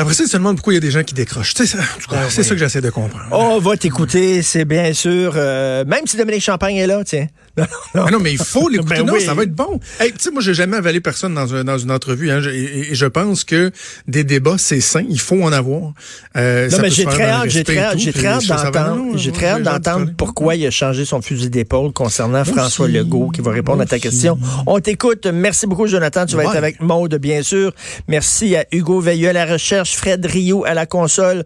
Après 0.00 0.14
ça, 0.14 0.24
il 0.24 0.28
se 0.28 0.36
demande 0.36 0.56
pourquoi 0.56 0.72
il 0.72 0.76
y 0.76 0.78
a 0.78 0.80
des 0.80 0.90
gens 0.90 1.02
qui 1.02 1.14
décrochent. 1.14 1.54
Tu 1.54 1.66
sais, 1.66 1.76
ça- 1.76 1.84
c'est 2.28 2.42
ça 2.42 2.50
que 2.54 2.58
j'essaie 2.58 2.80
de 2.80 2.90
comprendre. 2.90 3.24
On 3.30 3.58
va 3.58 3.76
t'écouter, 3.76 4.42
c'est 4.42 4.64
bien 4.64 4.92
sûr. 4.92 5.34
euh, 5.36 5.84
même 5.84 6.06
si 6.06 6.16
Dominique 6.16 6.42
Champagne 6.42 6.76
est 6.76 6.86
là, 6.86 7.02
tiens. 7.04 7.26
Non, 7.56 7.64
non. 7.94 8.04
Ah 8.06 8.10
non, 8.12 8.18
mais 8.20 8.30
il 8.32 8.38
faut 8.38 8.68
l'écouter. 8.68 8.94
Ben 8.98 9.04
non, 9.06 9.14
oui. 9.14 9.22
ça 9.24 9.34
va 9.34 9.42
être 9.42 9.52
bon. 9.54 9.80
Hey, 9.98 10.12
tu 10.12 10.18
sais, 10.20 10.30
moi, 10.30 10.40
j'ai 10.40 10.54
jamais 10.54 10.76
avalé 10.76 11.00
personne 11.00 11.34
dans, 11.34 11.52
un- 11.52 11.64
dans 11.64 11.76
une 11.78 11.90
entrevue. 11.90 12.30
Hein, 12.30 12.40
Je- 12.40 12.48
et, 12.50 12.92
et 12.92 12.94
je 12.94 13.06
pense 13.06 13.42
que 13.42 13.72
des 14.06 14.22
débats, 14.22 14.54
c'est 14.56 14.80
sain. 14.80 15.02
Il 15.08 15.20
faut 15.20 15.42
en 15.42 15.52
avoir. 15.52 15.92
Euh, 16.36 16.70
Non, 16.70 16.78
mais 16.80 16.90
j'ai 16.90 17.04
très 17.04 17.24
hâte, 17.24 17.50
j'ai 17.50 17.64
très 17.64 17.78
hâte, 17.78 17.98
j'ai 17.98 18.12
très 18.12 18.28
hâte 18.28 18.46
d'entendre, 18.46 19.02
bien, 19.10 19.16
j'ai 19.16 19.32
très 19.32 19.46
hâte 19.48 19.62
d'entendre 19.62 20.12
pourquoi 20.16 20.54
il 20.54 20.64
a 20.64 20.70
changé 20.70 21.04
son 21.04 21.20
fusil 21.20 21.50
d'épaule 21.50 21.92
concernant 21.92 22.44
François. 22.44 22.86
Legault 22.88 23.30
qui 23.30 23.40
va 23.40 23.50
répondre 23.50 23.82
à 23.82 23.86
ta 23.86 23.98
question. 23.98 24.38
On 24.66 24.78
t'écoute. 24.78 25.26
Merci 25.26 25.66
beaucoup, 25.66 25.88
Jonathan. 25.88 26.24
Tu 26.26 26.36
vas 26.36 26.44
être 26.44 26.56
avec 26.56 26.80
Maude, 26.80 27.16
bien 27.16 27.42
sûr. 27.42 27.72
Merci 28.06 28.54
à 28.56 28.64
Hugo 28.72 29.00
Veilleux 29.00 29.30
à 29.30 29.32
la 29.32 29.44
recherche, 29.46 29.89
Fred 29.94 30.24
Rio 30.26 30.64
à 30.64 30.74
la 30.74 30.86
console. 30.86 31.38